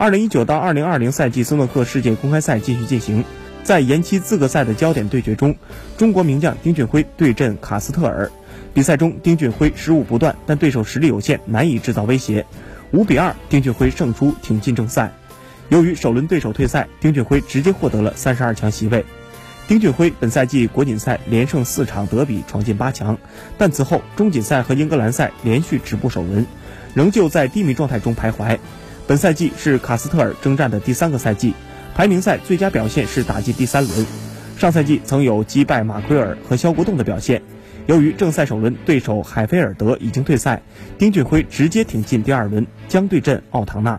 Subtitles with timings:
[0.00, 3.24] 二零一九到二零二零赛季斯诺克世界公开赛继续进行，
[3.64, 5.56] 在延期资格赛的焦点对决中，
[5.96, 8.30] 中国名将丁俊晖对阵卡斯特尔。
[8.72, 12.46] 比赛中，丁俊晖失误不断，但对手实力有限，难以制造威胁。
[12.92, 15.12] 五比二，丁俊晖胜出，挺进正赛。
[15.68, 19.04] 由于首轮对手退赛，丁俊晖直接获得了三十二强席位。
[19.66, 23.18] 丁俊晖本赛季国锦赛连胜四场，德比闯进八强，
[23.58, 26.46] 但此后中锦赛和英格兰赛连续止步首轮，
[26.94, 28.60] 仍旧在低迷状态中徘徊。
[29.08, 31.54] 本赛季是卡斯特尔征战的第三个赛季，
[31.94, 34.06] 排名赛最佳表现是打进第三轮。
[34.58, 37.40] 上赛季曾有击败马奎尔和肖国栋的表现。
[37.86, 40.60] 由于正赛首轮对手海菲尔德已经退赛，
[40.98, 43.98] 丁俊晖直接挺进第二轮，将对阵奥唐纳。